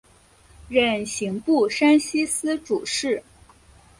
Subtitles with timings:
[0.67, 3.21] 任刑部山西司主事。